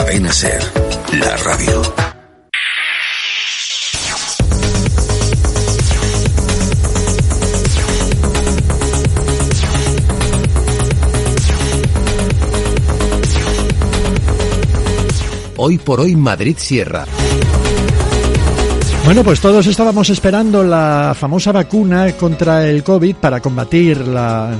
[0.00, 0.62] Cadena Ser,
[1.12, 1.82] la radio.
[15.58, 17.04] Hoy por hoy Madrid Sierra.
[19.04, 24.56] Bueno, pues todos estábamos esperando la famosa vacuna contra el COVID para combatir la,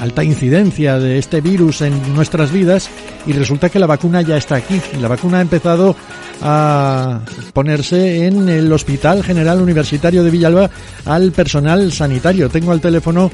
[0.00, 2.90] alta incidencia de este virus en nuestras vidas
[3.26, 4.80] y resulta que la vacuna ya está aquí.
[5.00, 5.94] La vacuna ha empezado
[6.42, 7.20] a
[7.52, 10.70] ponerse en el Hospital General Universitario de Villalba
[11.04, 12.48] al personal sanitario.
[12.48, 13.30] Tengo al teléfono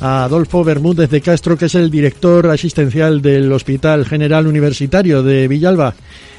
[0.00, 5.48] a Adolfo Bermúdez de Castro, que es el director asistencial del Hospital General Universitario de
[5.48, 5.94] Villalba.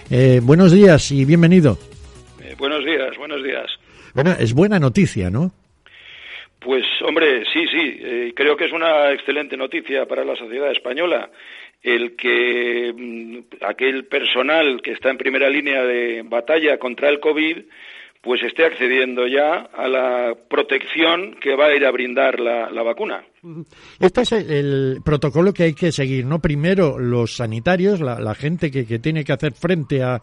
[0.10, 1.78] Eh, buenos días y bienvenido.
[2.42, 3.68] Eh, buenos días, buenos días.
[4.14, 5.52] Bueno, es buena noticia, ¿no?
[6.60, 11.30] Pues hombre, sí, sí, eh, creo que es una excelente noticia para la sociedad española
[11.82, 17.58] el que mm, aquel personal que está en primera línea de batalla contra el COVID
[18.22, 23.24] pues esté accediendo ya a la protección que va a ir a brindar la, vacuna.
[24.02, 26.40] Este es el, protocolo que hay que seguir, ¿no?
[26.40, 30.20] Primero los sanitarios, la, gente que, tiene que hacer frente a,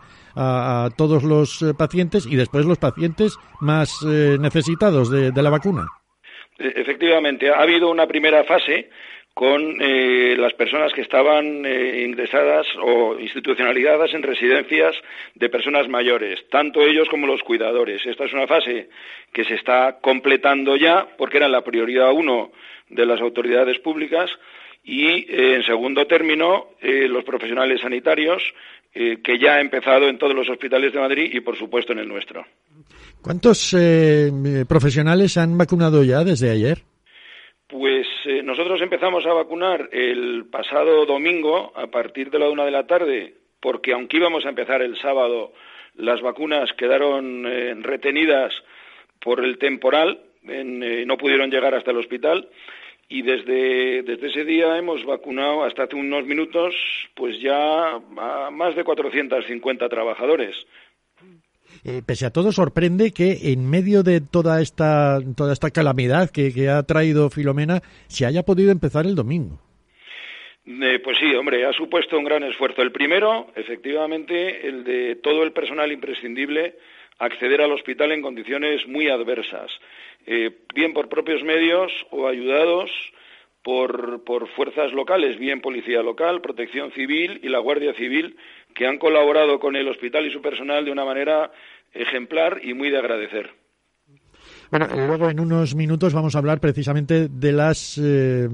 [0.98, 5.86] todos los eh, pacientes y después los pacientes más eh, necesitados de la vacuna.
[6.58, 8.90] E, efectivamente, ha habido una primera fase
[9.34, 14.94] con eh, las personas que estaban eh, ingresadas o institucionalizadas en residencias
[15.34, 18.00] de personas mayores, tanto ellos como los cuidadores.
[18.06, 18.88] Esta es una fase
[19.32, 22.52] que se está completando ya porque era la prioridad uno
[22.88, 24.30] de las autoridades públicas
[24.84, 28.42] y, eh, en segundo término, los profesionales sanitarios,
[28.92, 32.06] que ya ha empezado en todos los hospitales de Madrid y, por supuesto, en el
[32.06, 32.46] nuestro.
[33.20, 33.74] ¿Cuántos
[34.68, 36.82] profesionales han vacunado ya desde ayer?
[37.76, 42.70] Pues eh, nosotros empezamos a vacunar el pasado domingo a partir de la una de
[42.70, 45.52] la tarde, porque aunque íbamos a empezar el sábado,
[45.96, 48.54] las vacunas quedaron eh, retenidas
[49.20, 52.48] por el temporal, no pudieron llegar hasta el hospital
[53.08, 56.76] y desde, desde ese día hemos vacunado hasta hace unos minutos
[57.16, 60.54] pues ya a más de 450 trabajadores.
[61.84, 66.68] Eh, pese a todo, sorprende que en medio de toda esta, toda esta calamidad que,
[66.68, 69.58] ha traído Filomena, se haya podido empezar el domingo.
[70.66, 72.82] Eh, pues sí, hombre, ha supuesto un gran esfuerzo.
[72.82, 76.76] El primero, efectivamente, el de todo el personal imprescindible
[77.18, 79.70] acceder al hospital en condiciones muy adversas,
[80.26, 82.90] eh, bien por propios medios o ayudados
[83.64, 88.36] por, por fuerzas locales, bien policía local, protección civil y la Guardia Civil,
[88.74, 91.50] que han colaborado con el hospital y su personal de una manera
[91.94, 93.50] ejemplar y muy de agradecer.
[94.70, 98.48] Bueno, luego en unos minutos vamos a hablar precisamente de las eh,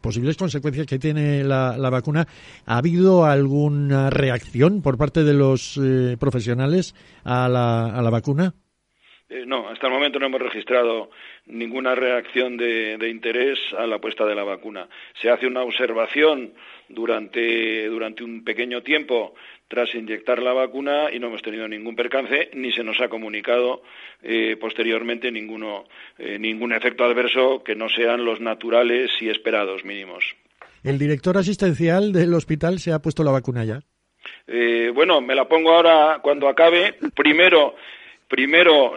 [0.00, 2.26] posibles consecuencias que tiene la, vacuna.
[2.64, 6.94] ¿Ha habido alguna reacción por parte de los eh, profesionales
[7.24, 8.54] a la, a la vacuna?
[9.34, 11.10] Eh, no, hasta el momento no hemos registrado
[11.46, 14.88] ninguna reacción de, de, interés a la puesta de la vacuna.
[15.20, 16.54] Se hace una observación
[16.88, 19.34] durante, durante un pequeño tiempo
[19.66, 23.82] tras inyectar la vacuna y no hemos tenido ningún percance ni se nos ha comunicado
[24.22, 25.86] eh, posteriormente ninguno,
[26.16, 30.36] eh, ningún efecto adverso que no sean los naturales y esperados mínimos.
[30.84, 33.80] ¿El director asistencial del hospital se ha puesto la vacuna ya?
[34.46, 36.94] Eh, bueno, me la pongo ahora cuando acabe.
[37.16, 37.74] Primero,
[38.34, 38.94] primero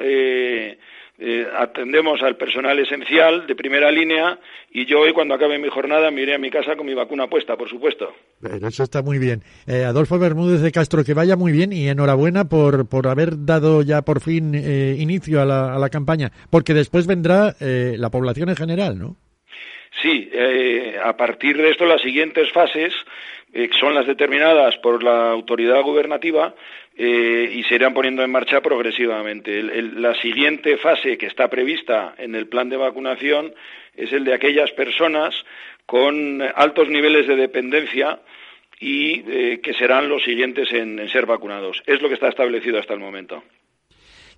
[1.20, 4.40] eh, atendemos al personal esencial de primera línea
[4.72, 7.28] y yo hoy cuando acabe mi jornada me iré a mi casa con mi vacuna
[7.28, 8.16] puesta, por supuesto.
[8.42, 9.44] eso está muy bien.
[9.68, 13.84] Eh, Adolfo Bermúdez de Castro, que vaya muy bien y enhorabuena por, por haber dado
[13.84, 18.50] ya por fin eh, inicio a la, a la, campaña, porque después vendrá la población
[18.50, 19.18] en general, ¿no?
[20.02, 20.30] Sí,
[21.04, 22.94] a partir de esto las siguientes fases
[23.80, 26.54] son las determinadas por la autoridad gubernativa
[26.96, 29.62] eh, y se irán poniendo en marcha progresivamente.
[29.62, 33.54] la siguiente fase que está prevista en el plan de vacunación
[33.96, 35.36] es el de aquellas personas
[35.86, 38.20] con altos niveles de dependencia
[38.80, 41.82] y eh, que serán los siguientes en, ser vacunados.
[41.86, 43.44] Es lo que está establecido hasta el momento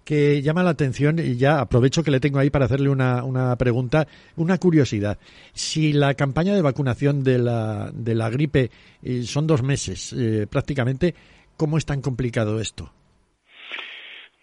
[0.03, 3.55] que llama la atención, y ya aprovecho que le tengo ahí para hacerle una, una
[3.57, 5.19] pregunta, una curiosidad.
[5.53, 8.71] Si la campaña de vacunación de la, de la gripe
[9.03, 10.15] eh, son dos meses
[10.49, 11.13] prácticamente,
[11.59, 12.89] ¿Cómo es tan complicado esto?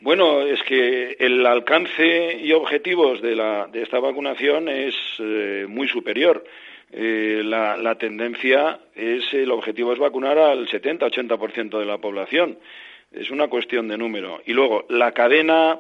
[0.01, 5.89] Bueno, es que el alcance y objetivos de, la, de esta vacunación es eh, muy
[5.89, 6.45] superior.
[6.93, 12.59] Eh, la, la, tendencia es, el objetivo es vacunar al 70-80% de la población.
[13.13, 14.41] Es una cuestión de número.
[14.47, 15.79] Y luego, la cadena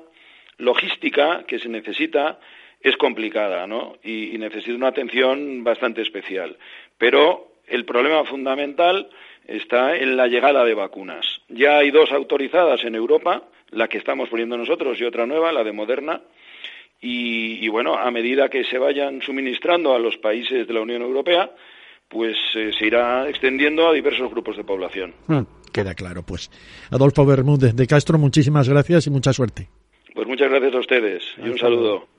[0.58, 2.38] logística que se necesita
[2.80, 3.96] es complicada, ¿no?
[4.02, 6.56] Y, necesita una atención bastante especial.
[6.98, 9.08] Pero el problema fundamental
[9.46, 11.26] está en la llegada de vacunas.
[11.48, 15.64] Ya hay dos autorizadas en Europa, la que estamos poniendo nosotros y otra nueva, la
[15.64, 16.20] de Moderna.
[17.00, 21.50] Y, bueno, a medida que se vayan suministrando a los países de la Unión Europea,
[22.08, 25.14] pues eh, se irá extendiendo a diversos grupos de población.
[25.26, 25.42] Hmm,
[25.76, 26.50] queda claro, pues.
[26.90, 29.68] Adolfo Bermúdez de Castro, muchísimas gracias y mucha suerte.
[30.14, 32.08] Pues muchas gracias a ustedes y un saludo.